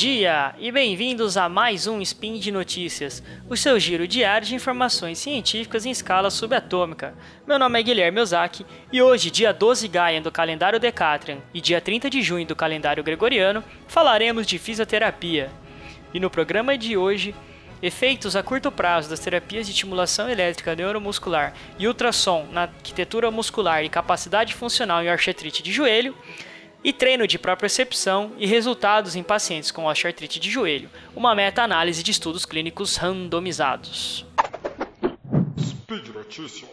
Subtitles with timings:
[0.00, 5.18] dia e bem-vindos a mais um Spin de Notícias, o seu giro diário de informações
[5.18, 7.12] científicas em escala subatômica.
[7.46, 11.82] Meu nome é Guilherme Ozaki e hoje, dia 12 Gaia do calendário Decatrian e dia
[11.82, 15.50] 30 de junho do calendário Gregoriano, falaremos de fisioterapia.
[16.14, 17.34] E no programa de hoje,
[17.82, 23.84] efeitos a curto prazo das terapias de estimulação elétrica neuromuscular e ultrassom na arquitetura muscular
[23.84, 26.16] e capacidade funcional em artrite de joelho
[26.82, 32.10] e treino de propriocepção e resultados em pacientes com osteoartrite de joelho, uma meta-análise de
[32.10, 34.26] estudos clínicos randomizados.
[35.58, 36.70] Speed Notícias.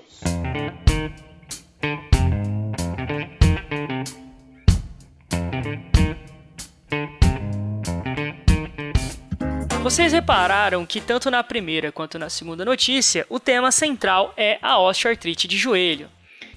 [9.81, 14.77] Vocês repararam que tanto na primeira quanto na segunda notícia, o tema central é a
[14.80, 16.09] osteoartrite de joelho.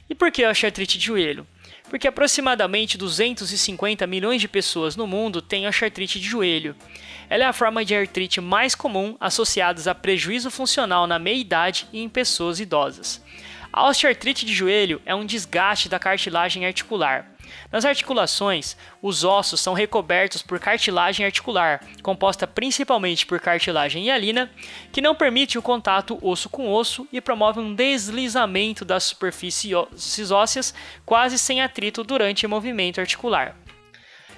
[0.08, 1.46] E por que osteoartrite de joelho?
[1.90, 6.76] Porque aproximadamente 250 milhões de pessoas no mundo têm artrite de joelho.
[7.28, 12.00] Ela é a forma de artrite mais comum associada a prejuízo funcional na meia-idade e
[12.00, 13.22] em pessoas idosas.
[13.72, 17.29] A osteoartrite de joelho é um desgaste da cartilagem articular.
[17.70, 24.50] Nas articulações, os ossos são recobertos por cartilagem articular, composta principalmente por cartilagem hialina,
[24.92, 30.74] que não permite o contato osso com osso e promove um deslizamento das superfícies ósseas
[31.04, 33.56] quase sem atrito durante o movimento articular.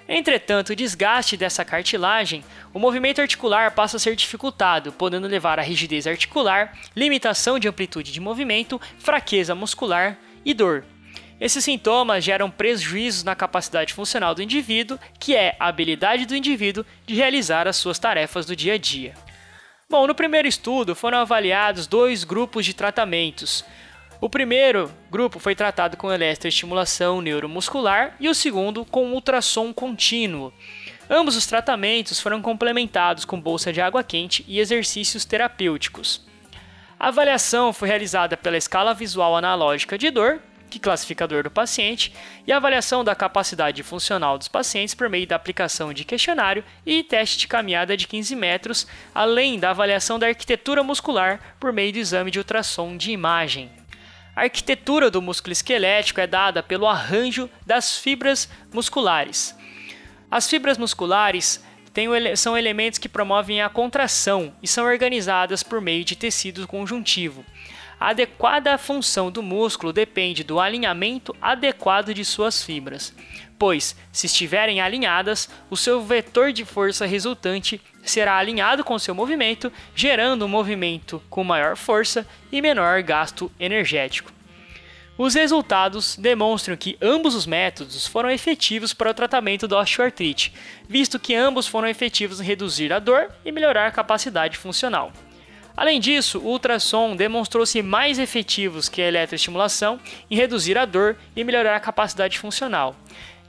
[0.08, 5.62] Entretanto, o desgaste dessa cartilagem, o movimento articular passa a ser dificultado, podendo levar a
[5.62, 10.84] rigidez articular, limitação de amplitude de movimento, fraqueza muscular e dor.
[11.42, 16.86] Esses sintomas geram prejuízos na capacidade funcional do indivíduo, que é a habilidade do indivíduo
[17.04, 19.12] de realizar as suas tarefas do dia a dia.
[19.90, 23.64] Bom, no primeiro estudo foram avaliados dois grupos de tratamentos.
[24.20, 30.52] O primeiro grupo foi tratado com eletroestimulação neuromuscular e o segundo com ultrassom contínuo.
[31.10, 36.24] Ambos os tratamentos foram complementados com bolsa de água quente e exercícios terapêuticos.
[37.00, 40.40] A avaliação foi realizada pela escala visual analógica de dor
[40.72, 42.14] que classificador do paciente,
[42.46, 47.36] e avaliação da capacidade funcional dos pacientes por meio da aplicação de questionário e teste
[47.38, 52.30] de caminhada de 15 metros, além da avaliação da arquitetura muscular por meio do exame
[52.30, 53.70] de ultrassom de imagem.
[54.34, 59.54] A arquitetura do músculo esquelético é dada pelo arranjo das fibras musculares.
[60.30, 61.62] As fibras musculares
[62.36, 67.44] são elementos que promovem a contração e são organizadas por meio de tecido conjuntivo.
[68.04, 73.14] Adequada função do músculo depende do alinhamento adequado de suas fibras,
[73.56, 79.72] pois, se estiverem alinhadas, o seu vetor de força resultante será alinhado com seu movimento,
[79.94, 84.32] gerando um movimento com maior força e menor gasto energético.
[85.16, 90.52] Os resultados demonstram que ambos os métodos foram efetivos para o tratamento da osteoartrite,
[90.88, 95.12] visto que ambos foram efetivos em reduzir a dor e melhorar a capacidade funcional.
[95.76, 99.98] Além disso, o ultrassom demonstrou-se mais efetivos que a eletroestimulação
[100.30, 102.94] em reduzir a dor e melhorar a capacidade funcional.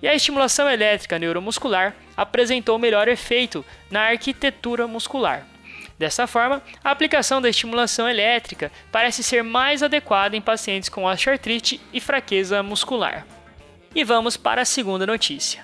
[0.02, 5.48] E a estimulação elétrica neuromuscular apresentou melhor efeito na arquitetura muscular.
[5.98, 11.80] Dessa forma, a aplicação da estimulação elétrica parece ser mais adequada em pacientes com osteoartrite
[11.94, 13.26] e fraqueza muscular.
[13.96, 15.64] E vamos para a segunda notícia.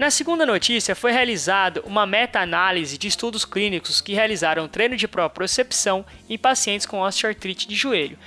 [0.00, 6.06] Na segunda notícia, foi realizada uma meta-análise de estudos clínicos que realizaram treino de propriocepção
[6.26, 8.18] em pacientes com osteoartrite de joelho.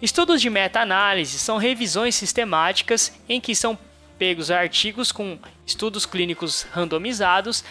[0.00, 3.78] Estudos de meta-análise são revisões sistemáticas em que são
[4.18, 7.62] pegos artigos com estudos clínicos randomizados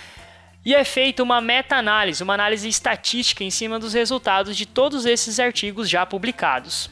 [0.64, 5.40] e é feita uma meta-análise, uma análise estatística em cima dos resultados de todos esses
[5.40, 6.92] artigos já publicados.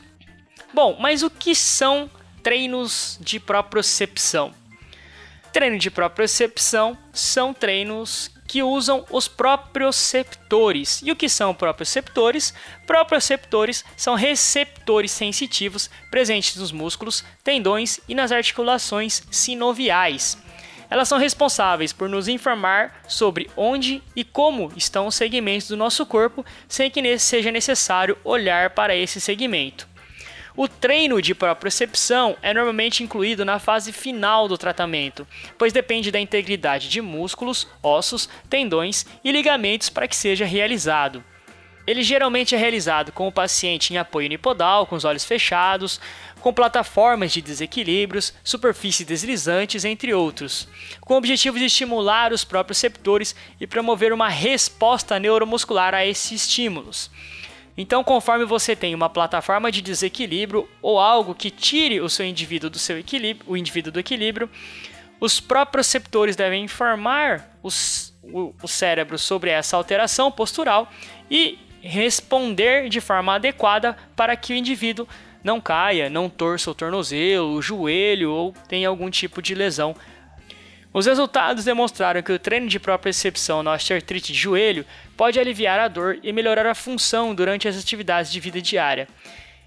[0.73, 2.09] Bom, mas o que são
[2.41, 4.64] treinos de propriocepção?
[5.55, 11.01] Treino de propriocepção são treinos que usam os proprioceptores.
[11.01, 12.53] E o que são proprioceptores?
[12.85, 20.37] Proprioceptores são receptores sensitivos presentes nos músculos, tendões e nas articulações sinoviais.
[20.90, 26.05] Elas são responsáveis por nos informar sobre onde e como estão os segmentos do nosso
[26.05, 29.87] corpo, sem que seja necessário olhar para esse segmento.
[30.57, 36.19] O treino de propriocepção é normalmente incluído na fase final do tratamento, pois depende da
[36.19, 41.22] integridade de músculos, ossos, tendões e ligamentos para que seja realizado.
[41.85, 45.99] Ele geralmente é realizado com o paciente em apoio unipodal, com os olhos fechados,
[46.40, 50.69] com plataformas de desequilíbrios, superfícies deslizantes, entre outros,
[51.02, 56.43] com o objetivo de estimular os próprios receptores e promover uma resposta neuromuscular a esses
[56.43, 57.11] estímulos.
[57.77, 62.69] Então, conforme você tem uma plataforma de desequilíbrio ou algo que tire o seu indivíduo
[62.69, 64.49] do seu equilíbrio, o indivíduo do equilíbrio,
[65.19, 70.91] Os proprioceptores devem informar os, o, o cérebro sobre essa alteração postural
[71.31, 75.07] e responder de forma adequada para que o indivíduo
[75.43, 79.95] não caia, não torça o tornozelo, o joelho ou tenha algum tipo de lesão.
[80.95, 84.85] Os resultados demonstraram que o treino de propriocepção na osteoartrite de joelho
[85.17, 89.05] pode aliviar a dor e melhorar a função durante as atividades de vida diária.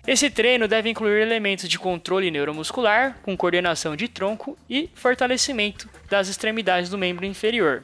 [0.06, 6.28] Esse treino deve incluir elementos de controle neuromuscular, com coordenação de tronco e fortalecimento das
[6.28, 7.82] extremidades do membro inferior.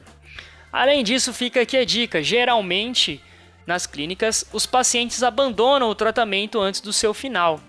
[0.73, 3.21] Além disso, fica aqui a dica: geralmente,
[3.67, 7.61] nas clínicas, os pacientes abandonam o tratamento antes do seu final.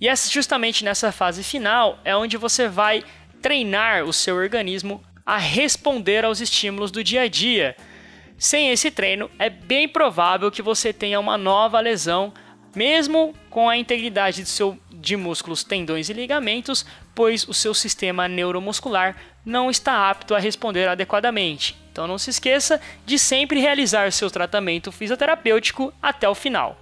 [0.00, 3.04] E é justamente nessa fase final é onde você vai
[3.42, 7.76] treinar o seu organismo a responder aos estímulos do dia a dia.
[8.38, 12.32] Sem esse treino, é bem provável que você tenha uma nova lesão
[12.74, 18.26] mesmo com a integridade de, seu, de músculos, tendões e ligamentos, pois o seu sistema
[18.26, 21.76] neuromuscular não está apto a responder adequadamente.
[21.90, 26.81] Então não se esqueça de sempre realizar seu tratamento fisioterapêutico até o final.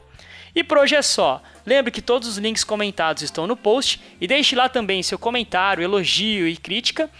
[0.54, 1.42] E por hoje é só.
[1.64, 5.82] Lembre que todos os links comentados estão no post e deixe lá também seu comentário,
[5.82, 7.10] elogio e crítica.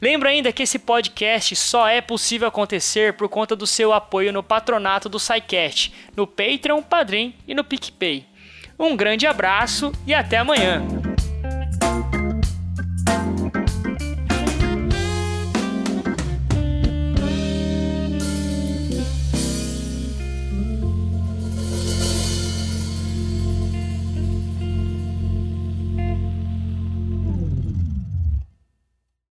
[0.00, 4.42] Lembro ainda que esse podcast só é possível acontecer por conta do seu apoio no
[4.42, 8.26] patronato do SciCast, no Patreon, Padrim e no PicPay.
[8.78, 11.03] Um grande abraço e até amanhã!